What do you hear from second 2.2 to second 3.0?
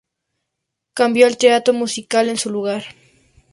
en su lugar.